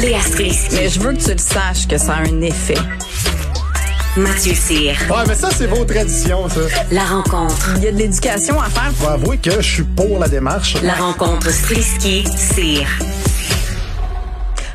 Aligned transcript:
Léa 0.00 0.20
Strisky. 0.20 0.74
Mais 0.76 0.88
je 0.88 1.00
veux 1.00 1.12
que 1.12 1.22
tu 1.22 1.30
le 1.32 1.38
saches 1.38 1.86
que 1.86 1.98
ça 1.98 2.14
a 2.14 2.20
un 2.22 2.40
effet. 2.40 2.78
Mathieu 4.16 4.54
Cyr. 4.54 4.94
Ouais, 5.10 5.24
mais 5.28 5.34
ça, 5.34 5.50
c'est 5.50 5.66
vos 5.66 5.84
traditions, 5.84 6.48
ça. 6.48 6.60
La 6.90 7.04
rencontre. 7.04 7.74
Il 7.76 7.84
y 7.84 7.88
a 7.88 7.92
de 7.92 7.98
l'éducation 7.98 8.60
à 8.60 8.68
faire. 8.70 8.90
Faut 8.94 9.08
avouer 9.08 9.38
que 9.38 9.50
je 9.50 9.60
suis 9.74 9.82
pour 9.82 10.18
la 10.18 10.28
démarche. 10.28 10.76
La 10.82 10.94
rencontre 10.94 11.50
Strisky-Cyr. 11.50 12.86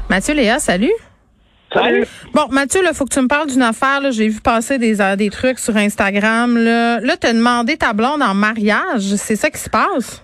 Mathieu 0.09 0.33
Léa, 0.35 0.59
salut. 0.59 0.93
Salut. 1.73 2.05
Bon, 2.33 2.47
Mathieu, 2.49 2.81
il 2.87 2.93
faut 2.95 3.05
que 3.05 3.13
tu 3.13 3.21
me 3.21 3.27
parles 3.27 3.49
d'une 3.49 3.61
affaire. 3.63 4.01
là. 4.01 4.11
J'ai 4.11 4.27
vu 4.29 4.39
passer 4.39 4.77
des, 4.77 5.01
euh, 5.01 5.15
des 5.15 5.29
trucs 5.29 5.59
sur 5.59 5.75
Instagram. 5.75 6.57
Là, 6.57 6.99
là 6.99 7.17
tu 7.17 7.27
as 7.27 7.33
demandé 7.33 7.75
ta 7.75 7.93
blonde 7.93 8.21
en 8.21 8.33
mariage. 8.33 9.15
C'est 9.17 9.35
ça 9.35 9.49
qui 9.49 9.59
se 9.59 9.69
passe? 9.69 10.21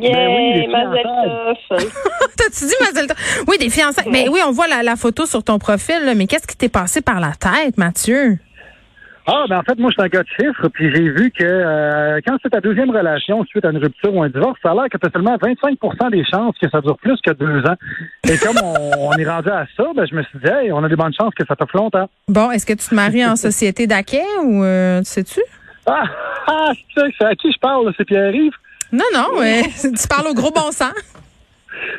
Yeah, 0.00 0.12
Ben 0.12 0.36
oui, 0.36 0.66
Mazel 0.68 1.02
Tov. 1.02 1.90
T'as-tu 2.36 2.64
dit 2.66 2.74
Mazel 2.80 3.06
Tov? 3.06 3.16
Oui, 3.48 3.58
des 3.58 3.70
fiançailles. 3.70 4.08
Mais 4.10 4.28
oui, 4.28 4.40
on 4.46 4.52
voit 4.52 4.68
la, 4.68 4.82
la 4.82 4.96
photo 4.96 5.26
sur 5.26 5.42
ton 5.42 5.58
profil. 5.58 6.04
là. 6.04 6.14
Mais 6.14 6.26
qu'est-ce 6.26 6.46
qui 6.46 6.56
t'est 6.56 6.68
passé 6.68 7.00
par 7.00 7.20
la 7.20 7.32
tête, 7.32 7.76
Mathieu? 7.76 8.38
Ah, 9.30 9.44
ben 9.46 9.58
en 9.58 9.62
fait, 9.62 9.78
moi, 9.78 9.90
je 9.90 10.00
suis 10.00 10.02
un 10.02 10.08
gars 10.08 10.22
de 10.22 10.28
chiffres, 10.40 10.68
puis 10.68 10.90
j'ai 10.94 11.10
vu 11.10 11.30
que 11.30 11.44
euh, 11.44 12.18
quand 12.26 12.38
c'est 12.42 12.48
ta 12.48 12.62
deuxième 12.62 12.90
relation 12.90 13.44
suite 13.44 13.62
à 13.66 13.70
une 13.70 13.76
rupture 13.76 14.14
ou 14.14 14.22
un 14.22 14.30
divorce, 14.30 14.58
ça 14.62 14.70
a 14.70 14.74
l'air 14.74 14.84
que 14.90 14.96
tu 14.96 15.06
seulement 15.12 15.36
25% 15.36 16.10
des 16.10 16.24
chances 16.24 16.56
que 16.58 16.66
ça 16.70 16.80
dure 16.80 16.96
plus 16.96 17.20
que 17.20 17.32
deux 17.32 17.60
ans. 17.66 17.74
Et 18.26 18.38
comme 18.38 18.56
on, 18.64 18.90
on 19.08 19.12
est 19.12 19.28
rendu 19.28 19.50
à 19.50 19.66
ça, 19.76 19.84
ben, 19.94 20.06
je 20.10 20.14
me 20.14 20.22
suis 20.22 20.38
dit, 20.38 20.48
hey, 20.48 20.72
on 20.72 20.82
a 20.82 20.88
des 20.88 20.96
bonnes 20.96 21.12
chances 21.12 21.34
que 21.34 21.44
ça 21.46 21.56
t'offre 21.56 21.76
longtemps. 21.76 22.08
Bon, 22.26 22.50
est-ce 22.50 22.64
que 22.64 22.72
tu 22.72 22.88
te 22.88 22.94
maries 22.94 23.26
en 23.26 23.36
société 23.36 23.86
d'acquet 23.86 24.24
ou 24.42 24.64
euh, 24.64 25.02
sais-tu? 25.04 25.40
Ah, 25.84 26.04
ah 26.46 26.70
c'est 26.96 27.24
à 27.26 27.34
qui 27.34 27.52
je 27.52 27.58
parle, 27.58 27.92
c'est 27.98 28.06
Pierre-Yves? 28.06 28.54
Non, 28.92 29.04
non, 29.14 29.40
mais 29.40 29.62
tu 29.80 30.08
parles 30.08 30.28
au 30.28 30.34
gros 30.34 30.50
bon 30.50 30.70
sens. 30.72 30.92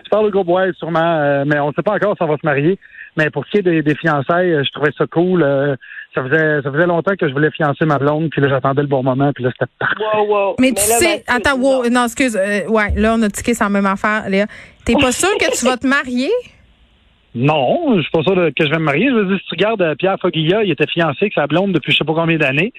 Je 0.04 0.10
parle 0.10 0.26
au 0.26 0.32
groupe 0.32 0.48
ouais, 0.50 0.72
sûrement, 0.78 1.00
euh, 1.00 1.44
mais 1.46 1.60
on 1.60 1.70
ne 1.70 1.74
sait 1.74 1.84
pas 1.84 1.94
encore 1.94 2.16
si 2.16 2.24
on 2.24 2.28
va 2.28 2.36
se 2.36 2.46
marier. 2.46 2.78
Mais 3.16 3.30
pour 3.30 3.46
ce 3.46 3.52
qui 3.52 3.58
est 3.58 3.62
des, 3.62 3.82
des 3.82 3.96
fiançailles, 3.96 4.52
euh, 4.54 4.64
je 4.64 4.72
trouvais 4.72 4.92
ça 4.98 5.06
cool. 5.08 5.44
euh, 5.44 5.76
ça 6.14 6.24
faisait 6.24 6.62
ça 6.64 6.72
faisait 6.72 6.88
longtemps 6.88 7.16
que 7.16 7.28
je 7.28 7.34
voulais 7.34 7.52
fiancer 7.52 7.86
ma 7.86 7.98
blonde, 7.98 8.30
puis 8.32 8.42
là, 8.42 8.50
j'attendais 8.50 8.82
le 8.82 8.88
bon 8.88 9.04
moment, 9.04 9.32
puis 9.34 9.44
là, 9.44 9.52
c'était 9.52 9.72
parfait. 9.78 9.96
Wow, 10.16 10.28
wow. 10.28 10.56
Mais, 10.60 10.70
tu 10.70 10.90
là, 10.90 10.98
sais, 10.98 11.24
attends, 11.28 11.58
non. 11.58 11.82
wow, 11.82 11.90
non, 11.90 12.06
excuse, 12.06 12.36
euh, 12.36 12.68
ouais, 12.68 12.92
là, 12.96 13.16
on 13.18 13.22
a 13.22 13.30
tiqué 13.30 13.54
la 13.60 13.70
même 13.70 13.86
affaire, 13.86 14.28
Léa. 14.28 14.48
T'es 14.86 14.94
pas 14.94 15.12
sûr 15.12 15.30
que 15.40 15.58
tu 15.58 15.66
vas 15.66 15.78
te 15.78 15.86
marier? 15.86 16.32
Non, 17.36 17.96
je 17.98 18.02
suis 18.02 18.12
pas 18.12 18.24
sûr 18.24 18.34
que 18.36 18.66
je 18.66 18.72
vais 18.72 18.80
me 18.80 18.86
marier. 18.86 19.10
Je 19.10 19.14
veux 19.14 19.26
dire, 19.26 19.38
si 19.40 19.46
tu 19.46 19.56
regardes 19.64 19.96
Pierre 19.98 20.18
Foglia, 20.20 20.64
il 20.64 20.72
était 20.72 20.88
fiancé 20.88 21.18
avec 21.22 21.34
sa 21.34 21.46
blonde 21.46 21.74
depuis 21.74 21.92
je 21.92 21.98
sais 21.98 22.04
pas 22.04 22.14
combien 22.14 22.38
d'années. 22.38 22.74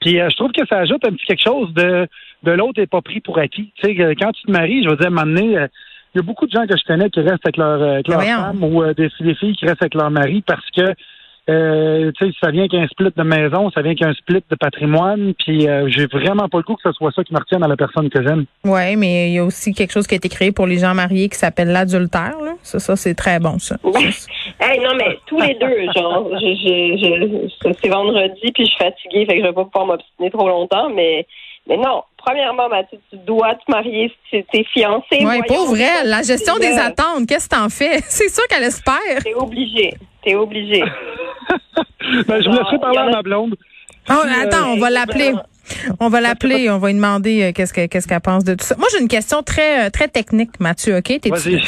Puis 0.00 0.18
euh, 0.18 0.28
je 0.30 0.36
trouve 0.36 0.50
que 0.52 0.66
ça 0.66 0.78
ajoute 0.78 1.04
un 1.04 1.12
petit 1.12 1.26
quelque 1.26 1.44
chose 1.44 1.72
de 1.74 2.08
de 2.42 2.52
l'autre 2.52 2.80
est 2.80 2.86
pas 2.86 3.02
pris 3.02 3.20
pour 3.20 3.38
acquis. 3.38 3.72
Tu 3.76 3.86
sais, 3.86 4.14
quand 4.14 4.32
tu 4.32 4.42
te 4.42 4.50
maries, 4.50 4.82
je 4.84 4.90
veux 4.90 4.96
dire, 4.96 5.06
à 5.06 5.08
un 5.08 5.10
moment 5.10 5.26
donné, 5.26 5.56
euh, 5.56 5.66
il 6.14 6.18
y 6.18 6.20
a 6.20 6.22
beaucoup 6.22 6.46
de 6.46 6.52
gens 6.52 6.66
que 6.66 6.76
je 6.76 6.84
connais 6.84 7.08
qui 7.10 7.20
restent 7.20 7.44
avec 7.44 7.56
leur, 7.56 7.80
euh, 7.80 7.94
avec 7.94 8.08
leur 8.08 8.22
femme 8.22 8.62
ou 8.64 8.82
euh, 8.82 8.94
des, 8.94 9.08
des 9.20 9.34
filles 9.34 9.54
qui 9.54 9.66
restent 9.66 9.82
avec 9.82 9.94
leur 9.94 10.10
mari 10.10 10.42
parce 10.46 10.68
que 10.70 10.94
euh, 11.50 12.12
tu 12.16 12.26
sais, 12.26 12.32
ça 12.40 12.52
vient 12.52 12.68
qu'un 12.68 12.86
split 12.86 13.10
de 13.16 13.22
maison, 13.24 13.68
ça 13.70 13.82
vient 13.82 13.96
qu'un 13.96 14.12
split 14.12 14.44
de 14.48 14.54
patrimoine, 14.54 15.34
puis 15.34 15.68
euh, 15.68 15.88
j'ai 15.88 16.06
vraiment 16.06 16.48
pas 16.48 16.58
le 16.58 16.62
goût 16.62 16.76
que 16.76 16.82
ce 16.84 16.92
soit 16.92 17.10
ça 17.10 17.24
qui 17.24 17.34
me 17.34 17.40
retienne 17.40 17.64
à 17.64 17.68
la 17.68 17.76
personne 17.76 18.08
que 18.10 18.22
j'aime. 18.22 18.44
Ouais, 18.64 18.94
mais 18.94 19.30
il 19.30 19.34
y 19.34 19.38
a 19.38 19.44
aussi 19.44 19.74
quelque 19.74 19.90
chose 19.90 20.06
qui 20.06 20.14
a 20.14 20.18
été 20.18 20.28
créé 20.28 20.52
pour 20.52 20.68
les 20.68 20.78
gens 20.78 20.94
mariés 20.94 21.28
qui 21.28 21.36
s'appelle 21.36 21.72
l'adultère, 21.72 22.36
là. 22.44 22.52
Ça, 22.62 22.78
ça, 22.78 22.94
c'est 22.94 23.14
très 23.14 23.40
bon, 23.40 23.58
ça. 23.58 23.76
Hey, 24.60 24.78
non, 24.78 24.94
mais 24.96 25.18
tous 25.26 25.40
les 25.40 25.54
deux, 25.54 25.92
genre, 25.92 26.28
je, 26.30 26.46
je, 26.46 27.48
je, 27.66 27.72
c'est 27.82 27.88
vendredi, 27.88 28.52
puis 28.54 28.64
je 28.64 28.70
suis 28.70 28.78
fatiguée, 28.78 29.26
fait 29.26 29.38
que 29.38 29.40
je 29.40 29.46
vais 29.48 29.52
pas 29.52 29.64
pouvoir 29.64 29.86
m'obstiner 29.86 30.30
trop 30.30 30.48
longtemps, 30.48 30.90
mais, 30.90 31.26
mais 31.68 31.76
non. 31.76 32.04
Premièrement, 32.24 32.68
Mathieu, 32.68 32.98
tu 33.10 33.16
dois 33.26 33.54
te 33.56 33.70
marier 33.70 34.12
si 34.30 34.44
t'es 34.52 34.64
fiancé. 34.72 35.18
Voyons. 35.22 35.42
pauvre 35.48 35.76
elle, 35.76 36.08
la 36.08 36.22
gestion 36.22 36.56
des 36.58 36.72
attentes, 36.78 37.26
qu'est-ce 37.28 37.48
que 37.48 37.56
t'en 37.56 37.68
fais? 37.68 38.00
C'est 38.08 38.28
sûr 38.28 38.46
qu'elle 38.48 38.62
espère. 38.64 38.94
T'es 39.24 39.34
obligé. 39.34 39.94
T'es 40.24 40.34
obligé. 40.34 40.82
Ben, 42.26 42.42
je 42.42 42.48
vous 42.48 42.56
laisserai 42.56 42.78
parler 42.78 42.98
à 42.98 43.10
ma 43.10 43.22
blonde. 43.22 43.54
Oh, 44.10 44.14
attends, 44.42 44.72
on 44.72 44.76
va 44.76 44.90
l'appeler. 44.90 45.32
On 46.00 46.08
va 46.08 46.20
l'appeler, 46.20 46.68
on 46.70 46.78
va 46.78 46.88
lui 46.88 46.94
demander 46.94 47.42
euh, 47.42 47.52
qu'est-ce 47.52 47.72
que- 47.72 47.86
qu'est-ce 47.86 48.06
qu'elle 48.08 48.20
pense 48.20 48.44
de 48.44 48.54
tout 48.54 48.64
ça. 48.64 48.74
Moi, 48.76 48.88
j'ai 48.92 49.00
une 49.00 49.08
question 49.08 49.42
très 49.42 49.86
euh, 49.86 49.90
très 49.90 50.08
technique, 50.08 50.58
Mathieu, 50.60 50.96
OK? 50.98 51.12
Vas-y. 51.28 51.60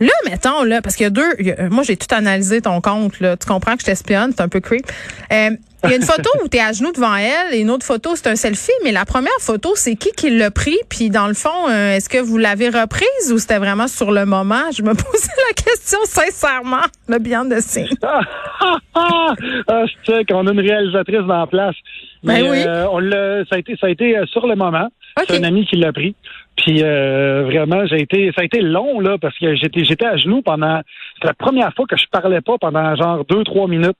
Là, 0.00 0.12
mettons, 0.28 0.62
là, 0.64 0.82
parce 0.82 0.96
qu'il 0.96 1.04
y 1.04 1.06
a 1.06 1.10
deux. 1.10 1.30
y 1.40 1.50
a- 1.52 1.68
moi, 1.70 1.82
j'ai 1.84 1.96
tout 1.96 2.12
analysé 2.14 2.60
ton 2.60 2.80
compte, 2.80 3.18
là. 3.20 3.36
Tu 3.36 3.46
comprends 3.46 3.74
que 3.74 3.80
je 3.80 3.86
t'espionne, 3.86 4.32
c'est 4.36 4.42
un 4.42 4.48
peu 4.48 4.60
creep. 4.60 4.84
Euh, 5.32 5.50
Il 5.84 5.90
y 5.90 5.92
a 5.92 5.96
une 5.96 6.02
photo 6.02 6.28
où 6.42 6.48
tu 6.48 6.56
es 6.56 6.60
à 6.60 6.72
genoux 6.72 6.92
devant 6.92 7.14
elle 7.14 7.54
et 7.54 7.60
une 7.60 7.70
autre 7.70 7.86
photo, 7.86 8.16
c'est 8.16 8.26
un 8.28 8.34
selfie, 8.36 8.72
mais 8.82 8.90
la 8.90 9.04
première 9.04 9.38
photo, 9.40 9.72
c'est 9.76 9.94
qui 9.94 10.10
qui 10.12 10.28
l'a 10.30 10.50
pris? 10.50 10.76
Puis 10.90 11.08
dans 11.08 11.28
le 11.28 11.34
fond, 11.34 11.68
euh, 11.68 11.94
est-ce 11.94 12.08
que 12.08 12.18
vous 12.18 12.36
l'avez 12.36 12.68
reprise 12.68 13.32
ou 13.32 13.38
c'était 13.38 13.58
vraiment 13.58 13.86
sur 13.86 14.10
le 14.10 14.24
moment? 14.24 14.70
Je 14.76 14.82
me 14.82 14.94
posais 14.94 15.32
la 15.48 15.54
question 15.62 15.98
sincèrement, 16.04 16.82
le 17.08 17.18
bien 17.18 17.44
de 17.44 17.56
signe. 17.60 17.88
Ah, 18.02 18.20
ah, 18.94 19.34
ah, 19.68 19.84
je 19.86 20.12
sais 20.12 20.24
qu'on 20.24 20.46
a 20.48 20.52
une 20.52 20.60
réalisatrice 20.60 21.20
dans 21.20 21.38
la 21.40 21.46
place. 21.46 21.76
Mais 22.24 22.42
Ben 22.42 22.50
oui. 22.50 22.64
euh, 22.66 22.86
on 22.90 22.98
l'a, 22.98 23.44
ça 23.44 23.54
a 23.54 23.58
été, 23.58 23.76
ça 23.80 23.86
a 23.86 23.90
été 23.90 24.18
euh, 24.18 24.26
sur 24.26 24.46
le 24.48 24.56
moment. 24.56 24.88
C'est 25.28 25.38
un 25.38 25.44
ami 25.44 25.64
qui 25.66 25.76
l'a 25.76 25.92
pris. 25.92 26.14
Puis 26.56 26.82
euh, 26.82 27.44
vraiment, 27.44 27.86
j'ai 27.86 28.00
été, 28.00 28.32
ça 28.34 28.42
a 28.42 28.44
été 28.44 28.60
long 28.60 28.98
là 28.98 29.16
parce 29.20 29.36
que 29.38 29.54
j'étais, 29.54 29.84
j'étais 29.84 30.06
à 30.06 30.16
genoux 30.16 30.42
pendant. 30.42 30.80
C'est 31.20 31.28
la 31.28 31.34
première 31.34 31.72
fois 31.74 31.86
que 31.88 31.96
je 31.96 32.06
parlais 32.10 32.40
pas 32.40 32.58
pendant 32.58 32.96
genre 32.96 33.24
deux 33.24 33.44
trois 33.44 33.68
minutes. 33.68 33.96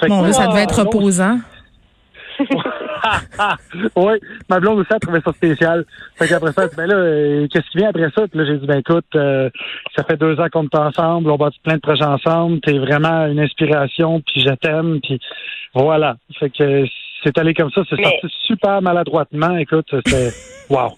Fait 0.00 0.06
que- 0.06 0.10
Bon, 0.10 0.22
là, 0.22 0.32
ça 0.32 0.46
devait 0.48 0.62
être 0.62 0.78
Ah, 0.80 0.82
reposant. 0.84 1.38
oui, 3.96 4.14
ma 4.48 4.58
blonde 4.60 4.80
aussi 4.80 4.92
a 4.92 4.98
trouvé 4.98 5.20
ça 5.24 5.32
spécial. 5.32 5.84
Fait 6.16 6.26
qu'après 6.26 6.52
ça, 6.52 6.64
elle 6.64 6.70
dit, 6.70 6.76
ben 6.76 6.86
là, 6.88 6.94
euh, 6.96 7.46
qu'est-ce 7.48 7.70
qui 7.70 7.78
vient 7.78 7.90
après 7.90 8.10
ça? 8.14 8.26
Puis 8.26 8.38
là, 8.38 8.44
j'ai 8.46 8.58
dit, 8.58 8.66
ben 8.66 8.78
écoute, 8.78 9.04
euh, 9.14 9.48
ça 9.96 10.02
fait 10.04 10.16
deux 10.16 10.38
ans 10.40 10.46
qu'on 10.52 10.64
est 10.64 10.76
ensemble, 10.76 11.30
on 11.30 11.36
bâtit 11.36 11.60
plein 11.62 11.76
de 11.76 11.80
projets 11.80 12.04
ensemble, 12.04 12.60
t'es 12.60 12.78
vraiment 12.78 13.26
une 13.26 13.38
inspiration, 13.40 14.20
puis 14.20 14.40
je 14.42 14.50
t'aime, 14.54 15.00
puis 15.02 15.20
voilà. 15.74 16.16
Fait 16.40 16.50
que 16.50 16.84
c'est 17.22 17.38
allé 17.38 17.54
comme 17.54 17.70
ça, 17.70 17.82
c'est 17.88 17.96
Mais- 17.96 18.18
sorti 18.20 18.36
super 18.46 18.82
maladroitement. 18.82 19.56
Écoute, 19.56 19.86
c'était 19.90 20.30
wow. 20.70 20.92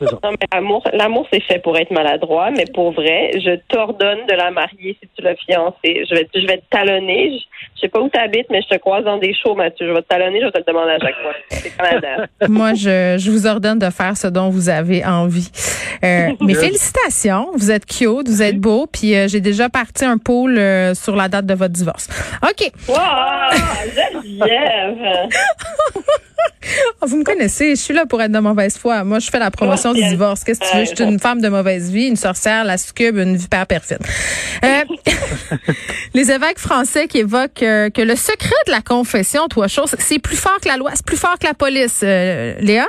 Non, 0.00 0.30
mais 0.30 0.46
l'amour, 0.52 0.82
l'amour, 0.92 1.26
c'est 1.32 1.42
fait 1.42 1.58
pour 1.60 1.76
être 1.78 1.90
maladroit, 1.90 2.50
mais 2.50 2.64
pour 2.72 2.92
vrai, 2.92 3.30
je 3.34 3.56
t'ordonne 3.68 4.26
de 4.28 4.34
la 4.34 4.50
marier 4.50 4.96
si 5.02 5.08
tu 5.16 5.22
l'as 5.22 5.34
fiancée. 5.36 6.04
Je 6.08 6.14
vais, 6.14 6.24
te- 6.24 6.40
je 6.40 6.46
vais 6.46 6.58
te 6.58 6.64
talonner. 6.70 7.32
Je, 7.32 7.44
je 7.76 7.80
sais 7.82 7.88
pas 7.88 8.00
où 8.00 8.08
tu 8.08 8.18
habites, 8.18 8.46
mais 8.50 8.60
je 8.62 8.68
te 8.68 8.80
croise 8.80 9.04
dans 9.04 9.18
des 9.18 9.34
shows, 9.34 9.54
Mathieu. 9.54 9.86
Je 9.88 9.92
vais 9.92 10.02
te 10.02 10.08
talonner, 10.08 10.40
je 10.40 10.44
vais 10.46 10.52
te 10.52 10.58
le 10.58 10.64
demander 10.66 10.92
à 10.92 10.98
chaque 10.98 11.16
fois. 11.22 11.32
C'est 11.50 11.76
Canada. 11.76 12.26
Moi, 12.48 12.74
je, 12.74 13.16
je 13.18 13.30
vous 13.30 13.46
ordonne 13.46 13.78
de 13.78 13.90
faire 13.90 14.16
ce 14.16 14.26
dont 14.28 14.48
vous 14.50 14.68
avez 14.68 15.04
envie. 15.04 15.50
Euh, 16.04 16.32
mais 16.40 16.54
félicitations, 16.54 17.48
vous 17.54 17.70
êtes 17.70 17.86
cute, 17.86 18.28
vous 18.28 18.42
êtes 18.42 18.58
beau, 18.58 18.86
puis 18.86 19.14
euh, 19.14 19.28
j'ai 19.28 19.40
déjà 19.40 19.68
parti 19.68 20.04
un 20.04 20.18
pool 20.18 20.58
euh, 20.58 20.94
sur 20.94 21.16
la 21.16 21.28
date 21.28 21.46
de 21.46 21.54
votre 21.54 21.74
divorce. 21.74 22.08
OK. 22.42 22.70
Wow! 22.88 22.96
Vous 27.02 27.16
me 27.16 27.24
connaissez, 27.24 27.70
je 27.70 27.80
suis 27.80 27.94
là 27.94 28.06
pour 28.06 28.20
être 28.20 28.32
de 28.32 28.38
mauvaise 28.38 28.76
foi. 28.76 29.04
Moi, 29.04 29.18
je 29.18 29.30
fais 29.30 29.38
la 29.38 29.50
promotion 29.50 29.92
du 29.92 30.02
divorce. 30.08 30.44
Qu'est-ce 30.44 30.60
que 30.60 30.70
tu 30.70 30.76
veux? 30.76 30.84
Je 30.84 30.94
suis 30.94 31.04
une 31.04 31.18
femme 31.18 31.40
de 31.40 31.48
mauvaise 31.48 31.90
vie, 31.90 32.06
une 32.06 32.16
sorcière, 32.16 32.64
la 32.64 32.76
succube, 32.76 33.16
une 33.16 33.36
vipère 33.36 33.66
perfide. 33.66 33.98
Euh, 34.64 34.82
les 36.14 36.30
évêques 36.30 36.58
français 36.58 37.06
qui 37.08 37.18
évoquent 37.18 37.62
euh, 37.62 37.90
que 37.90 38.02
le 38.02 38.16
secret 38.16 38.54
de 38.66 38.72
la 38.72 38.80
confession, 38.80 39.48
toi, 39.48 39.68
chose, 39.68 39.94
c'est 39.98 40.18
plus 40.18 40.36
fort 40.36 40.58
que 40.60 40.68
la 40.68 40.76
loi, 40.76 40.90
c'est 40.94 41.06
plus 41.06 41.16
fort 41.16 41.38
que 41.38 41.46
la 41.46 41.54
police. 41.54 42.00
Euh, 42.02 42.54
Léa? 42.60 42.86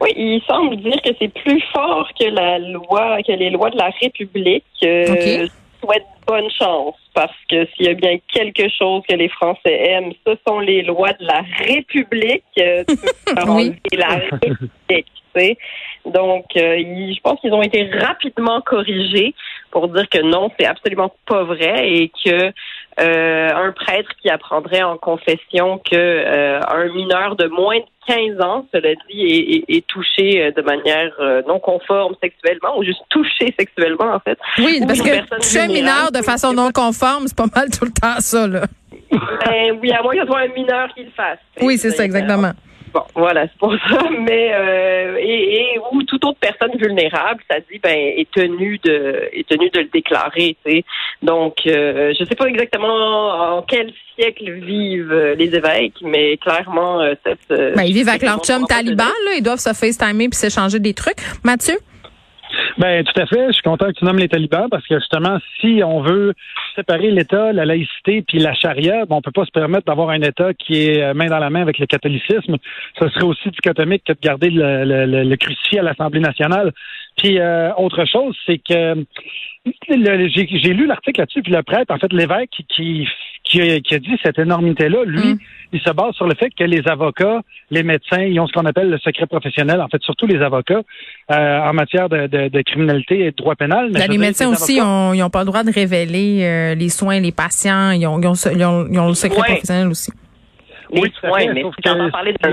Oui, 0.00 0.12
il 0.16 0.40
semble 0.46 0.76
dire 0.76 1.00
que 1.02 1.10
c'est 1.18 1.32
plus 1.42 1.60
fort 1.72 2.08
que 2.18 2.26
la 2.26 2.58
loi, 2.58 3.18
que 3.26 3.32
les 3.32 3.50
lois 3.50 3.70
de 3.70 3.76
la 3.78 3.90
République. 4.00 4.64
Euh, 4.84 5.06
OK. 5.12 5.18
Je 5.20 5.48
souhaite 5.86 6.06
bonne 6.26 6.50
chance 6.50 6.94
parce 7.14 7.34
que 7.48 7.66
s'il 7.66 7.86
y 7.86 7.88
a 7.88 7.94
bien 7.94 8.18
quelque 8.32 8.68
chose 8.68 9.02
que 9.08 9.14
les 9.16 9.28
Français 9.28 9.74
aiment, 9.90 10.12
ce 10.26 10.34
sont 10.46 10.60
les 10.60 10.82
lois 10.82 11.12
de 11.14 11.24
la 11.24 11.42
République. 11.66 12.44
Euh, 12.60 12.84
Oui. 13.48 13.74
la 13.92 14.08
République, 14.40 14.68
tu 14.88 15.04
sais. 15.34 15.58
Donc, 16.06 16.44
euh, 16.56 16.76
ils- 16.76 17.14
je 17.14 17.20
pense 17.20 17.40
qu'ils 17.40 17.52
ont 17.52 17.62
été 17.62 17.90
rapidement 17.90 18.60
corrigés 18.60 19.34
pour 19.70 19.88
dire 19.88 20.08
que 20.08 20.18
non, 20.22 20.50
c'est 20.58 20.66
absolument 20.66 21.12
pas 21.26 21.44
vrai 21.44 21.88
et 21.90 22.10
que 22.24 22.52
euh, 23.00 23.48
un 23.54 23.72
prêtre 23.72 24.10
qui 24.20 24.28
apprendrait 24.28 24.82
en 24.82 24.96
confession 24.96 25.78
que 25.78 25.94
euh, 25.94 26.60
un 26.68 26.92
mineur 26.94 27.36
de 27.36 27.46
moins 27.46 27.78
de 27.78 27.84
15 28.08 28.40
ans, 28.40 28.66
cela 28.72 28.88
dit, 29.08 29.22
est, 29.22 29.54
est- 29.70 29.76
est 29.76 29.86
touché 29.86 30.42
euh, 30.42 30.50
de 30.50 30.62
manière 30.62 31.12
euh, 31.20 31.42
non 31.46 31.60
conforme 31.60 32.14
sexuellement 32.22 32.76
ou 32.78 32.82
juste 32.82 33.02
touché 33.10 33.54
sexuellement 33.58 34.14
en 34.14 34.20
fait. 34.20 34.38
Oui, 34.58 34.80
Ou 34.82 34.86
parce 34.86 35.00
que 35.00 35.36
toucher 35.36 35.60
un 35.60 35.68
mineur 35.68 36.10
de 36.12 36.22
façon 36.22 36.52
non 36.52 36.70
conforme, 36.72 37.26
c'est 37.28 37.36
pas 37.36 37.46
mal 37.54 37.68
tout 37.70 37.84
le 37.84 37.92
temps 37.92 38.18
ça, 38.20 38.46
là. 38.48 38.62
Ben, 39.10 39.78
oui, 39.80 39.90
à 39.92 40.02
moins 40.02 40.14
que 40.14 40.20
ce 40.20 40.26
soit 40.26 40.40
un 40.40 40.48
mineur 40.48 40.88
qui 40.94 41.04
le 41.04 41.10
fasse. 41.10 41.38
Oui, 41.60 41.78
c'est 41.78 41.90
ça, 41.90 42.04
exactement. 42.04 42.52
Bon, 42.92 43.02
voilà, 43.14 43.42
c'est 43.48 43.58
pour 43.58 43.72
ça. 43.88 43.98
Mais 44.20 44.50
euh, 44.54 45.16
et, 45.20 45.60
et 45.74 45.78
ou 45.92 46.02
toute 46.02 46.24
autre 46.24 46.38
personne 46.40 46.76
vulnérable, 46.78 47.42
ça 47.50 47.58
dit 47.70 47.78
ben 47.82 47.96
est 47.96 48.30
tenue 48.30 48.78
de 48.84 49.28
est 49.32 49.48
tenue 49.48 49.70
de 49.70 49.80
le 49.80 49.88
déclarer. 49.92 50.56
Tu 50.64 50.72
sais. 50.72 50.84
Donc, 51.22 51.54
euh, 51.66 52.12
je 52.18 52.24
sais 52.24 52.34
pas 52.34 52.46
exactement 52.46 53.56
en 53.58 53.62
quel 53.62 53.92
siècle 54.14 54.50
vivent 54.52 55.34
les 55.36 55.54
évêques, 55.54 56.00
mais 56.02 56.36
clairement 56.36 57.00
euh, 57.00 57.14
cette. 57.24 57.38
euh, 57.50 57.74
Ben, 57.74 57.82
ils 57.82 57.94
vivent 57.94 58.08
avec 58.08 58.22
leur 58.22 58.40
chum 58.44 58.64
taliban, 58.66 59.04
là. 59.04 59.32
Ils 59.36 59.42
doivent 59.42 59.58
se 59.58 59.72
FaceTimer 59.72 60.28
puis 60.28 60.38
s'échanger 60.38 60.78
des 60.78 60.94
trucs. 60.94 61.18
Mathieu? 61.44 61.76
Ben 62.78 63.02
tout 63.02 63.20
à 63.20 63.26
fait. 63.26 63.48
Je 63.48 63.52
suis 63.54 63.62
content 63.62 63.86
que 63.86 63.98
tu 63.98 64.04
nommes 64.04 64.18
les 64.18 64.28
talibans 64.28 64.68
parce 64.70 64.86
que 64.86 64.94
justement, 65.00 65.38
si 65.60 65.82
on 65.84 66.00
veut 66.00 66.32
séparer 66.76 67.10
l'État, 67.10 67.52
la 67.52 67.64
laïcité 67.64 68.22
puis 68.22 68.38
la 68.38 68.54
charia, 68.54 69.04
ben, 69.04 69.16
on 69.16 69.20
peut 69.20 69.32
pas 69.32 69.44
se 69.44 69.50
permettre 69.50 69.86
d'avoir 69.86 70.10
un 70.10 70.22
État 70.22 70.54
qui 70.54 70.84
est 70.84 71.02
euh, 71.02 71.12
main 71.12 71.26
dans 71.26 71.40
la 71.40 71.50
main 71.50 71.62
avec 71.62 71.78
le 71.78 71.86
catholicisme. 71.86 72.56
Ce 73.00 73.08
serait 73.08 73.24
aussi 73.24 73.50
dichotomique 73.50 74.04
que 74.04 74.12
de 74.12 74.20
garder 74.22 74.50
le, 74.50 74.84
le, 74.84 75.06
le, 75.06 75.24
le 75.24 75.36
crucifix 75.36 75.80
à 75.80 75.82
l'Assemblée 75.82 76.20
nationale. 76.20 76.72
Puis 77.16 77.40
euh, 77.40 77.74
autre 77.74 78.04
chose, 78.04 78.36
c'est 78.46 78.58
que 78.58 78.94
j'ai 79.88 80.72
lu 80.72 80.86
l'article 80.86 81.20
là-dessus, 81.20 81.42
puis 81.42 81.52
le 81.52 81.64
prêtre, 81.64 81.92
en 81.92 81.98
fait, 81.98 82.12
l'évêque 82.12 82.50
qui, 82.50 82.64
qui, 82.64 83.08
qui, 83.48 83.60
a, 83.62 83.80
qui 83.80 83.94
a 83.94 83.98
dit 83.98 84.16
cette 84.22 84.38
énormité-là, 84.38 85.04
lui, 85.06 85.34
Mm. 85.34 85.38
il 85.72 85.80
se 85.80 85.90
base 85.90 86.14
sur 86.14 86.26
le 86.26 86.34
fait 86.34 86.50
que 86.50 86.64
les 86.64 86.86
avocats, 86.88 87.40
les 87.70 87.82
médecins, 87.82 88.20
ils 88.22 88.38
ont 88.40 88.46
ce 88.46 88.52
qu'on 88.52 88.66
appelle 88.66 88.90
le 88.90 88.98
secret 88.98 89.26
professionnel, 89.26 89.80
en 89.80 89.88
fait, 89.88 90.02
surtout 90.02 90.26
les 90.26 90.40
avocats, 90.42 90.80
euh, 91.30 91.58
en 91.60 91.72
matière 91.72 92.08
de, 92.08 92.26
de, 92.26 92.48
de 92.48 92.62
criminalité 92.62 93.20
et 93.26 93.30
de 93.30 93.36
droit 93.36 93.54
pénal. 93.54 93.90
Mais 93.92 94.00
Ben, 94.00 94.10
les 94.10 94.18
médecins 94.18 94.46
les 94.50 94.52
aussi, 94.52 94.78
avocats- 94.80 94.86
ont, 95.10 95.12
ils 95.14 95.20
n'ont 95.20 95.30
pas 95.30 95.40
le 95.40 95.46
droit 95.46 95.62
de 95.64 95.72
révéler 95.72 96.40
euh, 96.44 96.74
les 96.74 96.88
soins, 96.90 97.20
les 97.20 97.32
patients. 97.32 97.90
Ils 97.92 98.06
ont, 98.06 98.20
ils 98.20 98.26
ont, 98.28 98.34
ils 98.34 98.64
ont- 98.64 98.86
ils 98.90 98.98
ont 98.98 99.08
le 99.08 99.14
secret 99.14 99.40
Ouais. 99.40 99.46
professionnel 99.48 99.88
aussi. 99.88 100.12
Les 100.90 101.02
Oui, 101.02 101.12
soins, 101.20 101.38
fait, 101.38 101.52
mais 101.52 101.62
si 101.64 101.82
tu 101.82 102.10
parler 102.10 102.34
d'un 102.42 102.50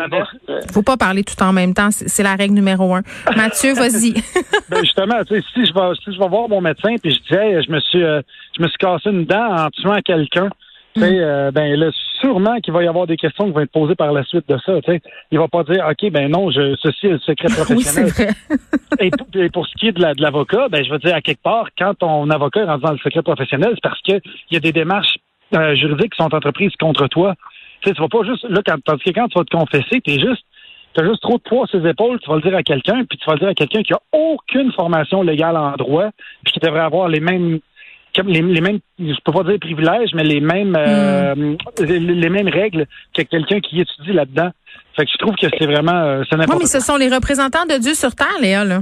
euh, 0.50 0.60
Faut 0.74 0.82
pas 0.84 0.98
parler 0.98 1.24
tout 1.24 1.42
en 1.42 1.54
même 1.54 1.74
temps. 1.74 1.90
C'est 1.92 2.10
c'est 2.10 2.22
la 2.24 2.36
règle 2.36 2.54
numéro 2.54 2.94
un. 2.94 3.02
Mathieu, 3.38 3.74
vas-y. 3.74 4.14
Ben 4.70 4.80
justement, 4.82 5.24
tu 5.26 5.36
sais, 5.36 5.42
si 5.54 5.66
je 5.66 5.74
vais 5.74 5.96
si 6.04 6.14
je 6.14 6.20
vais 6.20 6.28
voir 6.28 6.50
mon 6.50 6.60
médecin 6.60 6.96
puis 7.02 7.12
je 7.12 7.20
dis 7.34 7.40
hey, 7.42 7.64
je 7.66 7.72
me 7.72 7.80
suis 7.80 8.04
euh, 8.04 8.22
je 8.58 8.62
me 8.64 8.68
suis 8.68 8.78
cassé 8.78 9.10
une 9.10 9.24
dent 9.24 9.56
en 9.56 9.70
tuant 9.70 10.02
quelqu'un, 10.04 10.50
tu 10.96 11.02
sais, 11.02 11.20
euh, 11.20 11.52
ben 11.52 11.78
là, 11.80 11.90
sûrement 12.22 12.60
qu'il 12.62 12.74
va 12.74 12.84
y 12.84 12.88
avoir 12.88 13.06
des 13.06 13.18
questions 13.18 13.46
qui 13.46 13.52
vont 13.52 13.60
être 13.60 13.72
posées 13.72 13.96
par 13.96 14.12
la 14.14 14.24
suite 14.24 14.48
de 14.50 14.58
ça. 14.66 14.82
Tu 14.82 14.92
sais, 14.94 15.02
il 15.32 15.38
va 15.38 15.48
pas 15.48 15.64
dire 15.64 15.86
ok 15.90 16.10
ben 16.12 16.32
non, 16.32 16.50
je 16.52 16.76
ceci 16.82 17.08
est 17.08 17.12
le 17.12 17.20
secret 17.20 17.48
professionnel. 17.56 18.12
et, 19.00 19.10
pour, 19.12 19.28
et 19.36 19.50
pour 19.50 19.68
ce 19.68 19.74
qui 19.76 19.90
est 19.90 19.92
de 19.92 20.02
la- 20.02 20.14
de 20.14 20.22
l'avocat, 20.22 20.70
ben 20.70 20.84
je 20.84 20.90
veux 20.90 21.00
dire 21.00 21.14
à 21.14 21.22
quelque 21.22 21.42
part 21.44 21.68
quand 21.78 21.94
ton 21.96 22.30
avocat 22.30 22.62
est 22.62 22.66
rendu 22.66 22.84
dans 22.84 22.92
le 22.94 22.98
secret 23.00 23.22
professionnel, 23.22 23.72
c'est 23.76 23.84
parce 23.84 24.02
que 24.02 24.14
il 24.50 24.54
y 24.54 24.56
a 24.58 24.60
des 24.62 24.72
démarches 24.72 25.18
euh, 25.54 25.76
juridiques 25.76 26.14
qui 26.14 26.24
sont 26.24 26.34
entreprises 26.34 26.72
contre 26.80 27.08
toi. 27.08 27.36
Tu 27.82 27.90
sais, 27.90 27.96
tu 27.96 28.02
vas 28.02 28.08
pas 28.08 28.24
juste 28.24 28.46
là 28.50 28.62
quand 28.66 28.78
tandis 28.84 29.04
que 29.04 29.10
quand 29.12 29.28
tu 29.28 29.38
vas 29.38 29.44
te 29.46 29.56
confesser, 29.56 30.02
t'es 30.02 30.20
juste 30.20 30.44
tu 30.94 31.02
as 31.02 31.08
juste 31.10 31.22
trop 31.22 31.36
de 31.38 31.44
poids 31.44 31.68
sur 31.68 31.82
ses 31.82 31.90
épaules, 31.90 32.20
tu 32.22 32.30
vas 32.30 32.38
le 32.38 32.42
dire 32.42 32.56
à 32.56 32.64
quelqu'un, 32.64 33.04
puis 33.04 33.18
tu 33.18 33.26
vas 33.26 33.34
le 33.34 33.40
dire 33.40 33.50
à 33.50 33.54
quelqu'un 33.54 33.84
qui 33.84 33.92
a 33.94 34.00
aucune 34.14 34.72
formation 34.72 35.24
légale 35.24 35.58
en 35.58 35.74
droit, 35.74 36.10
puis 36.46 36.54
qui 36.54 36.60
devrait 36.62 36.80
avoir 36.80 37.10
les 37.10 37.20
mêmes 37.20 37.60
les, 38.24 38.42
les 38.42 38.62
mêmes, 38.62 38.80
je 39.00 39.14
peux 39.24 39.32
pas 39.32 39.44
dire 39.44 39.60
privilèges, 39.60 40.12
mais 40.14 40.24
les 40.24 40.40
mêmes 40.40 40.76
euh, 40.78 41.56
les, 41.80 42.00
les 42.00 42.30
mêmes 42.30 42.50
règles 42.50 42.86
que 43.14 43.22
quelqu'un 43.24 43.60
qui 43.60 43.82
étudie 43.82 44.14
là-dedans. 44.14 44.52
Fait 44.96 45.06
que 45.06 45.12
je 45.12 45.18
trouve 45.18 45.36
que 45.36 45.48
c'est 45.58 45.66
vraiment 45.66 45.92
euh, 45.92 46.24
c'est 46.30 46.36
Oui, 46.36 46.42
n'importe 46.42 46.62
mais 46.62 46.68
ce 46.68 46.80
sont 46.80 46.98
les 46.98 47.10
représentants 47.10 47.66
de 47.66 47.78
Dieu 47.78 47.94
sur 47.94 48.16
terre, 48.16 48.28
Léa, 48.42 48.64
là. 48.64 48.82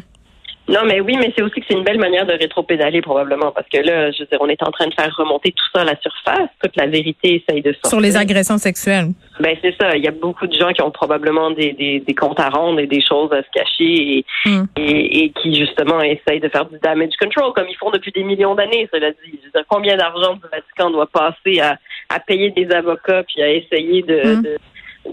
Non, 0.69 0.79
mais 0.85 1.01
oui, 1.01 1.17
mais 1.19 1.33
c'est 1.35 1.43
aussi 1.43 1.59
que 1.59 1.65
c'est 1.67 1.73
une 1.77 1.83
belle 1.83 1.99
manière 1.99 2.25
de 2.25 2.31
rétro-pédaler 2.33 3.01
probablement 3.01 3.51
parce 3.51 3.67
que 3.67 3.79
là, 3.79 4.11
je 4.11 4.19
veux 4.21 4.25
dire, 4.27 4.37
on 4.39 4.47
est 4.47 4.63
en 4.63 4.71
train 4.71 4.87
de 4.87 4.93
faire 4.93 5.13
remonter 5.17 5.51
tout 5.51 5.65
ça 5.75 5.81
à 5.81 5.83
la 5.83 5.95
surface. 5.99 6.49
Toute 6.63 6.75
la 6.77 6.87
vérité 6.87 7.43
essaye 7.45 7.61
de 7.61 7.73
sortir. 7.73 7.89
Sur 7.89 7.99
les 7.99 8.15
agressions 8.15 8.57
sexuelles. 8.57 9.07
Ben 9.41 9.57
c'est 9.61 9.75
ça. 9.79 9.95
Il 9.97 10.03
y 10.03 10.07
a 10.07 10.11
beaucoup 10.11 10.47
de 10.47 10.53
gens 10.53 10.71
qui 10.71 10.81
ont 10.81 10.89
probablement 10.91 11.51
des, 11.51 11.73
des, 11.73 11.99
des 11.99 12.13
comptes 12.15 12.39
à 12.39 12.47
rendre 12.49 12.79
et 12.79 12.87
des 12.87 13.01
choses 13.01 13.31
à 13.33 13.43
se 13.43 13.49
cacher 13.53 14.17
et, 14.19 14.25
Mm. 14.45 14.63
et, 14.77 15.23
et 15.25 15.29
qui 15.31 15.55
justement 15.55 16.01
essayent 16.01 16.39
de 16.41 16.49
faire 16.49 16.65
du 16.65 16.77
damage 16.79 17.11
control 17.19 17.53
comme 17.53 17.67
ils 17.69 17.77
font 17.77 17.91
depuis 17.91 18.11
des 18.11 18.23
millions 18.23 18.55
d'années. 18.55 18.89
Cela 18.93 19.11
dit, 19.11 19.17
je 19.39 19.45
veux 19.45 19.51
dire, 19.53 19.63
combien 19.69 19.95
d'argent 19.97 20.33
du 20.33 20.41
Vatican 20.51 20.89
doit 20.91 21.07
passer 21.07 21.59
à, 21.61 21.77
à 22.09 22.19
payer 22.19 22.51
des 22.51 22.69
avocats 22.71 23.23
puis 23.23 23.41
à 23.41 23.49
essayer 23.51 24.01
de, 24.01 24.21
Mm. 24.37 24.41
de 24.43 24.57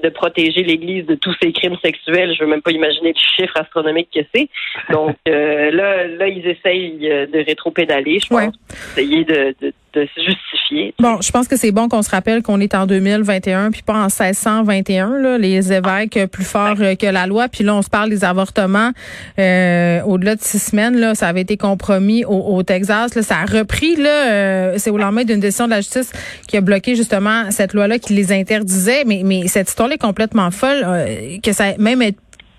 de 0.03 0.09
protéger 0.09 0.63
l'Église 0.63 1.07
de 1.07 1.15
tous 1.15 1.35
ces 1.43 1.53
crimes 1.53 1.77
sexuels. 1.83 2.35
Je 2.35 2.45
veux 2.45 2.51
même 2.51 2.63
pas 2.63 2.71
imaginer 2.71 3.13
le 3.13 3.19
chiffre 3.37 3.57
astronomique 3.57 4.09
que 4.15 4.21
c'est. 4.35 4.49
Donc 4.91 5.17
euh, 5.29 5.71
là, 5.71 6.07
là, 6.07 6.29
ils 6.29 6.47
essayent 6.47 6.99
de 7.01 7.45
rétro-pédaler, 7.45 8.21
je 8.21 8.29
pense, 8.29 8.41
Ouais. 8.41 8.49
essayer 8.93 9.25
de, 9.25 9.55
de, 9.61 9.73
de 9.95 10.07
se 10.15 10.21
justifier. 10.21 10.95
Bon, 11.01 11.21
je 11.21 11.31
pense 11.33 11.49
que 11.49 11.57
c'est 11.57 11.73
bon 11.73 11.89
qu'on 11.89 12.03
se 12.03 12.11
rappelle 12.11 12.43
qu'on 12.43 12.61
est 12.61 12.75
en 12.75 12.87
2021 12.87 13.71
puis 13.73 13.83
pas 13.83 13.95
en 13.95 14.07
1621 14.07 15.19
là, 15.19 15.39
les 15.39 15.73
évêques 15.73 16.17
euh, 16.17 16.27
plus 16.27 16.45
forts 16.45 16.77
euh, 16.81 16.95
que 16.95 17.07
la 17.07 17.27
loi. 17.27 17.49
Puis 17.49 17.65
là 17.65 17.75
on 17.75 17.83
se 17.83 17.89
parle 17.91 18.09
des 18.11 18.25
avortements 18.25 18.93
euh, 19.39 20.01
au-delà 20.03 20.37
de 20.37 20.41
six 20.43 20.59
semaines 20.61 20.97
là, 20.97 21.15
ça 21.15 21.29
avait 21.29 21.41
été 21.41 21.57
compromis 21.57 22.25
au, 22.25 22.39
au 22.57 22.63
Texas 22.63 23.15
là, 23.15 23.23
ça 23.23 23.39
a 23.39 23.45
repris 23.47 23.97
là 23.97 24.31
euh, 24.31 24.75
c'est 24.79 24.91
au 24.91 24.99
lendemain 24.99 25.25
d'une 25.25 25.41
décision 25.41 25.65
de 25.67 25.71
la 25.71 25.81
justice 25.81 26.13
qui 26.47 26.57
a 26.57 26.61
bloqué 26.61 26.95
justement 26.95 27.51
cette 27.51 27.75
loi 27.75 27.89
là 27.89 27.99
qui 27.99 28.15
les 28.15 28.33
interdisait. 28.33 29.05
Mais 29.07 29.23
mais 29.25 29.49
cette 29.49 29.69
histoire 29.69 29.91
est 29.91 29.99
complètement 29.99 30.51
folle 30.51 30.85
euh, 30.87 31.39
que 31.43 31.53
ça 31.53 31.77
même 31.79 32.01
être 32.03 32.19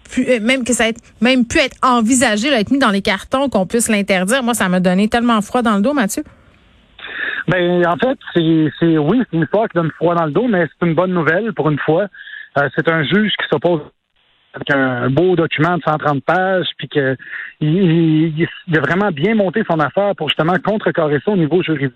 pu- 0.10 0.28
euh, 0.30 0.40
même 0.42 0.64
que 0.64 0.74
ça 0.74 0.90
ait 0.90 0.94
même 1.22 1.46
pu 1.46 1.60
être 1.60 1.78
envisagé 1.82 2.50
là, 2.50 2.60
être 2.60 2.72
mis 2.72 2.80
dans 2.80 2.90
les 2.92 3.02
cartons 3.02 3.48
qu'on 3.50 3.66
puisse 3.66 3.88
l'interdire. 3.88 4.44
Moi 4.44 4.54
ça 4.54 4.68
m'a 4.68 4.80
donné 4.80 5.08
tellement 5.08 5.42
froid 5.42 5.62
dans 5.62 5.76
le 5.78 5.82
dos 5.82 5.94
Mathieu 5.94 6.24
Ben, 7.52 7.86
en 7.86 7.98
fait, 7.98 8.18
c'est, 8.34 8.72
c'est 8.80 8.98
oui, 8.98 9.22
c'est 9.30 9.36
une 9.38 9.44
histoire 9.44 9.68
qui 9.68 9.76
donne 9.78 9.92
froid 9.92 10.16
dans 10.16 10.26
le 10.26 10.32
dos, 10.32 10.48
mais 10.48 10.68
c'est 10.80 10.88
une 10.88 10.96
bonne 10.96 11.14
nouvelle 11.14 11.54
pour 11.54 11.70
une 11.70 11.80
fois. 11.80 12.08
Euh, 12.58 12.70
c'est 12.76 12.88
un 12.90 13.04
juge 13.04 13.34
qui 13.38 13.48
s'oppose 13.52 13.82
avec 14.54 14.70
un 14.72 15.10
beau 15.10 15.36
document 15.36 15.78
de 15.78 15.82
130 15.84 16.24
pages, 16.24 16.68
puis 16.78 16.88
que 16.90 17.16
il, 17.62 17.70
il- 18.40 18.48
il 18.68 18.78
a 18.78 18.82
vraiment 18.82 19.10
bien 19.12 19.36
monté 19.36 19.64
son 19.70 19.80
affaire 19.80 20.16
pour 20.16 20.30
justement 20.30 20.56
contrecarrer 20.64 21.20
ça 21.24 21.32
au 21.32 21.38
niveau 21.38 21.62
juridique. 21.64 21.94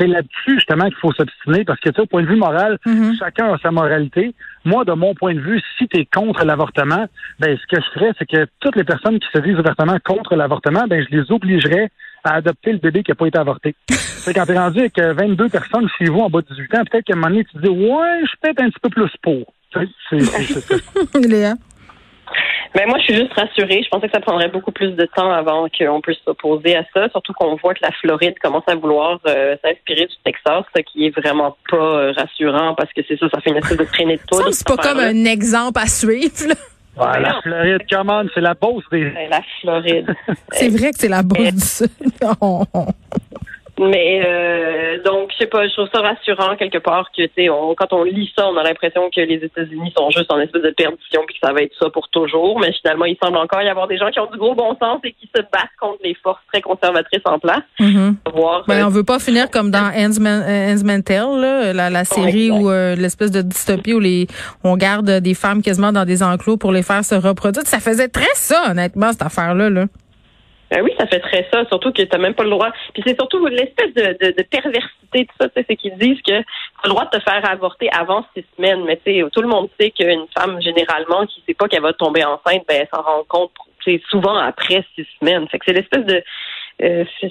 C'est 0.00 0.08
là-dessus 0.08 0.54
justement 0.56 0.86
qu'il 0.86 0.96
faut 0.96 1.12
s'obstiner 1.12 1.64
parce 1.64 1.78
que 1.78 1.90
tu 1.90 1.94
sais, 1.94 2.00
au 2.02 2.06
point 2.06 2.22
de 2.22 2.26
vue 2.26 2.34
moral, 2.34 2.76
Mhm. 2.86 3.14
chacun 3.20 3.52
a 3.54 3.58
sa 3.58 3.70
moralité. 3.70 4.34
Moi, 4.64 4.84
de 4.84 4.92
mon 4.92 5.14
point 5.14 5.32
de 5.34 5.38
vue, 5.40 5.60
si 5.78 5.86
tu 5.86 6.00
es 6.00 6.04
contre 6.06 6.44
l'avortement, 6.44 7.06
ben 7.38 7.56
ce 7.56 7.66
que 7.72 7.80
je 7.80 7.90
ferais, 7.94 8.12
c'est 8.18 8.26
que 8.28 8.46
toutes 8.60 8.74
les 8.74 8.82
personnes 8.82 9.20
qui 9.20 9.28
se 9.32 9.38
disent 9.38 9.58
ouvertement 9.60 9.96
contre 10.04 10.34
l'avortement, 10.34 10.86
ben 10.88 11.04
je 11.08 11.16
les 11.16 11.30
obligerais 11.30 11.90
à 12.26 12.34
adopter 12.34 12.72
le 12.72 12.78
bébé 12.78 13.02
qui 13.02 13.10
n'a 13.10 13.14
pas 13.14 13.26
été 13.26 13.38
avorté. 13.38 13.74
c'est 13.88 14.34
quand 14.34 14.44
tu 14.46 14.52
es 14.52 14.58
rendu 14.58 14.80
avec 14.80 14.98
euh, 14.98 15.14
22 15.14 15.48
personnes 15.48 15.88
chez 15.98 16.06
vous 16.06 16.20
en 16.20 16.28
bas 16.30 16.40
de 16.40 16.46
18 16.54 16.74
ans, 16.74 16.82
peut-être 16.90 17.04
qu'à 17.04 17.12
un 17.14 17.16
moment 17.16 17.28
donné, 17.28 17.44
tu 17.44 17.52
te 17.52 17.62
dis 17.62 17.68
Ouais, 17.68 18.20
je 18.22 18.26
suis 18.26 18.38
peut-être 18.42 18.60
un 18.60 18.70
petit 18.70 18.80
peu 18.82 18.90
plus 18.90 19.10
pour. 19.22 19.52
C'est, 20.10 21.18
Léa? 21.28 21.54
Mais 22.74 22.84
moi, 22.86 22.98
je 22.98 23.04
suis 23.04 23.14
juste 23.14 23.32
rassurée. 23.34 23.82
Je 23.84 23.88
pensais 23.88 24.06
que 24.08 24.12
ça 24.12 24.20
prendrait 24.20 24.48
beaucoup 24.48 24.72
plus 24.72 24.90
de 24.90 25.06
temps 25.14 25.30
avant 25.32 25.66
qu'on 25.68 26.00
puisse 26.00 26.18
s'opposer 26.24 26.76
à 26.76 26.84
ça, 26.92 27.08
surtout 27.10 27.32
qu'on 27.32 27.54
voit 27.56 27.72
que 27.74 27.80
la 27.82 27.92
Floride 27.92 28.34
commence 28.42 28.64
à 28.66 28.74
vouloir 28.74 29.18
euh, 29.26 29.56
s'inspirer 29.64 30.06
du 30.06 30.14
Texas, 30.24 30.64
ce 30.76 30.82
qui 30.82 31.06
est 31.06 31.10
vraiment 31.18 31.56
pas 31.70 31.76
euh, 31.76 32.12
rassurant 32.12 32.74
parce 32.74 32.92
que 32.92 33.00
c'est 33.08 33.18
ça, 33.18 33.28
ça 33.32 33.40
fait 33.40 33.50
une 33.50 33.56
espèce 33.58 33.78
de 33.78 33.84
traînée 33.84 34.16
de 34.16 34.20
Ça, 34.20 34.42
poudre. 34.42 34.52
c'est 34.52 34.66
pas 34.66 34.76
comme 34.76 34.98
un 34.98 35.24
exemple 35.24 35.78
à 35.80 35.86
suivre. 35.86 36.48
là. 36.48 36.54
La 36.96 37.40
Floride, 37.42 37.82
come 37.90 38.10
on, 38.10 38.28
c'est 38.34 38.40
la 38.40 38.54
bosse 38.54 38.84
des. 38.90 39.10
Ben, 39.10 39.28
La 39.30 39.40
Floride. 39.60 40.14
C'est 40.52 40.68
vrai 40.68 40.90
que 40.90 40.98
c'est 40.98 41.08
la 41.08 41.22
bosse 41.22 41.52
du 41.52 41.60
Sud. 41.60 41.90
Mais 43.78 44.22
euh, 44.24 45.02
donc, 45.04 45.30
je 45.32 45.38
sais 45.38 45.46
pas, 45.46 45.66
je 45.68 45.72
trouve 45.74 45.88
ça 45.94 46.00
rassurant 46.00 46.56
quelque 46.56 46.78
part 46.78 47.08
que, 47.14 47.22
tu 47.22 47.30
sais, 47.36 47.50
on- 47.50 47.74
quand 47.74 47.92
on 47.92 48.04
lit 48.04 48.32
ça, 48.36 48.48
on 48.48 48.56
a 48.56 48.62
l'impression 48.62 49.10
que 49.14 49.20
les 49.20 49.34
États-Unis 49.36 49.92
sont 49.96 50.08
juste 50.10 50.32
en 50.32 50.40
espèce 50.40 50.62
de 50.62 50.70
perdition 50.70 51.20
puis 51.26 51.34
que 51.38 51.46
ça 51.46 51.52
va 51.52 51.60
être 51.62 51.74
ça 51.78 51.90
pour 51.90 52.08
toujours. 52.08 52.58
Mais 52.60 52.72
finalement, 52.80 53.04
il 53.04 53.16
semble 53.22 53.36
encore 53.36 53.60
y 53.62 53.68
avoir 53.68 53.86
des 53.86 53.98
gens 53.98 54.10
qui 54.10 54.18
ont 54.18 54.30
du 54.30 54.38
gros 54.38 54.54
bon 54.54 54.74
sens 54.80 55.00
et 55.04 55.12
qui 55.12 55.28
se 55.34 55.42
battent 55.42 55.76
contre 55.80 55.98
les 56.04 56.14
forces 56.22 56.40
très 56.52 56.62
conservatrices 56.62 57.20
en 57.26 57.38
place. 57.38 57.60
On 57.80 57.84
va 58.30 58.36
Voir, 58.36 58.64
Ben, 58.66 58.80
euh, 58.82 58.86
on 58.86 58.90
veut 58.90 59.04
pas 59.04 59.18
finir 59.18 59.50
comme 59.50 59.70
dans 59.70 59.90
Handsman, 59.94 60.42
euh, 60.46 61.40
là, 61.40 61.72
la, 61.72 61.90
la 61.90 62.04
série 62.04 62.50
où 62.50 62.70
euh, 62.70 62.94
l'espèce 62.96 63.30
de 63.30 63.42
dystopie 63.42 63.92
où 63.94 64.00
les 64.00 64.26
on 64.64 64.76
garde 64.76 65.10
des 65.20 65.34
femmes 65.34 65.62
quasiment 65.62 65.92
dans 65.92 66.04
des 66.04 66.22
enclos 66.22 66.56
pour 66.56 66.72
les 66.72 66.82
faire 66.82 67.04
se 67.04 67.14
reproduire. 67.14 67.66
Ça 67.66 67.78
faisait 67.80 68.08
très 68.08 68.34
ça, 68.34 68.70
honnêtement, 68.70 69.12
cette 69.12 69.22
affaire-là. 69.22 69.68
Là. 69.70 69.84
Ben 70.70 70.82
oui, 70.82 70.92
ça 70.98 71.06
fait 71.06 71.20
très 71.20 71.48
ça, 71.52 71.64
surtout 71.66 71.92
que 71.92 72.02
t'as 72.02 72.18
même 72.18 72.34
pas 72.34 72.42
le 72.42 72.50
droit. 72.50 72.70
Puis 72.92 73.02
c'est 73.06 73.14
surtout 73.14 73.44
l'espèce 73.46 73.94
de, 73.94 74.16
de, 74.20 74.34
de 74.36 74.42
perversité 74.42 75.24
de 75.24 75.28
ça, 75.40 75.48
c'est 75.54 75.76
qu'ils 75.76 75.96
disent 75.96 76.20
que 76.22 76.40
t'as 76.40 76.84
le 76.84 76.90
droit 76.90 77.04
de 77.04 77.18
te 77.18 77.22
faire 77.22 77.48
avorter 77.48 77.88
avant 77.92 78.24
six 78.34 78.44
semaines, 78.56 78.84
mais 78.84 79.00
tu 79.04 79.24
tout 79.32 79.42
le 79.42 79.48
monde 79.48 79.68
sait 79.78 79.90
qu'une 79.90 80.26
femme 80.36 80.60
généralement 80.60 81.24
qui 81.26 81.42
sait 81.46 81.54
pas 81.54 81.68
qu'elle 81.68 81.82
va 81.82 81.92
tomber 81.92 82.24
enceinte, 82.24 82.64
ben 82.66 82.80
elle 82.80 82.88
s'en 82.92 83.02
rend 83.02 83.22
compte 83.28 83.52
souvent 84.10 84.36
après 84.36 84.84
six 84.94 85.06
semaines. 85.20 85.46
Fait 85.48 85.58
que 85.58 85.64
c'est 85.66 85.72
l'espèce 85.72 86.04
de 86.04 86.22
euh, 86.82 87.04
c'est 87.20 87.30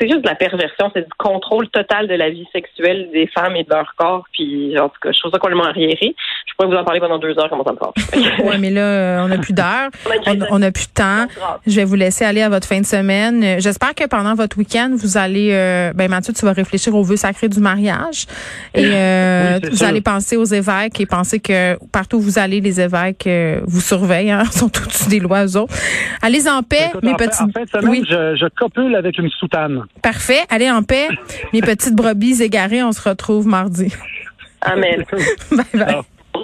juste 0.00 0.22
de 0.22 0.28
la 0.28 0.36
perversion, 0.36 0.88
c'est 0.94 1.02
du 1.02 1.12
contrôle 1.18 1.68
total 1.68 2.06
de 2.06 2.14
la 2.14 2.30
vie 2.30 2.46
sexuelle 2.52 3.08
des 3.12 3.26
femmes 3.26 3.56
et 3.56 3.64
de 3.64 3.70
leur 3.70 3.92
corps. 3.96 4.24
Puis 4.32 4.78
en 4.78 4.88
tout 4.88 5.00
cas, 5.02 5.10
je 5.12 5.18
trouve 5.18 5.32
ça 5.32 5.38
complètement 5.40 5.64
arriéré. 5.64 6.14
Je 6.46 6.52
pourrais 6.56 6.68
vous 6.68 6.80
en 6.80 6.84
parler 6.84 7.00
pendant 7.00 7.18
deux 7.18 7.36
heures, 7.38 7.48
comment 7.50 7.64
ça 7.64 7.72
me 7.72 7.78
fâche. 7.78 8.38
Ouais, 8.44 8.58
mais 8.58 8.70
là, 8.70 8.80
euh, 8.82 9.24
on 9.24 9.28
n'a 9.28 9.38
plus 9.38 9.52
d'heure, 9.52 9.90
On 10.06 10.30
a 10.30 10.34
une 10.34 10.42
on, 10.44 10.58
on 10.58 10.62
a 10.62 10.70
plus 10.70 10.86
de 10.86 10.92
temps. 10.92 11.26
Je 11.66 11.74
vais 11.74 11.84
vous 11.84 11.96
laisser 11.96 12.24
aller 12.24 12.42
à 12.42 12.48
votre 12.48 12.68
fin 12.68 12.80
de 12.80 12.86
semaine. 12.86 13.58
J'espère 13.60 13.94
que 13.96 14.06
pendant 14.06 14.34
votre 14.34 14.56
week-end, 14.58 14.90
vous 14.96 15.16
allez, 15.18 15.50
euh, 15.52 15.92
ben 15.92 16.08
Mathieu, 16.08 16.32
tu 16.32 16.44
vas 16.44 16.52
réfléchir 16.52 16.94
au 16.94 17.02
vœu 17.02 17.16
sacré 17.16 17.48
du 17.48 17.58
mariage 17.58 18.26
et 18.74 18.84
euh, 18.92 19.58
Oui, 19.64 19.70
vous 19.70 19.76
sûr. 19.78 19.86
allez 19.88 20.00
penser 20.02 20.36
aux 20.36 20.44
évêques 20.44 21.00
et 21.00 21.06
penser 21.06 21.40
que 21.40 21.76
partout 21.90 22.18
où 22.18 22.20
vous 22.20 22.38
allez, 22.38 22.60
les 22.60 22.80
évêques 22.80 23.28
vous 23.66 23.80
surveillent, 23.80 24.30
hein, 24.30 24.44
sont 24.52 24.66
au-dessus 24.66 25.08
des 25.08 25.18
lois 25.20 25.44
eux 25.46 25.56
autres. 25.56 25.74
Allez 26.22 26.48
en 26.48 26.62
paix, 26.62 26.88
Écoute, 26.90 27.02
mes 27.02 27.12
en, 27.12 27.16
petits. 27.16 27.42
en 27.42 27.48
fin 27.48 27.62
de 27.62 27.68
semaine, 27.68 27.88
oui, 27.88 28.04
je, 28.08 28.36
je 28.36 28.46
copule 28.56 28.83
avec 28.94 29.18
une 29.18 29.30
soutane. 29.30 29.84
parfait. 30.02 30.40
Allez 30.50 30.70
en 30.70 30.82
paix, 30.82 31.08
mes 31.52 31.60
petites 31.60 31.94
brebis 31.94 32.42
égarées. 32.42 32.82
On 32.82 32.92
se 32.92 33.08
retrouve 33.08 33.46
mardi. 33.46 33.92
Amen. 34.60 35.04
bye 35.50 35.64
bye. 35.74 36.02